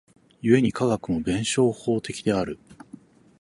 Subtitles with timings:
[0.41, 2.57] 故に科学も弁証法的である。